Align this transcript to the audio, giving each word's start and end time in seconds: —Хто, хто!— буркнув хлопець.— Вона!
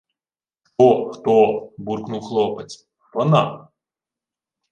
—Хто, 0.63 1.05
хто!— 1.11 1.61
буркнув 1.77 2.21
хлопець.— 2.21 2.87
Вона! 3.13 3.67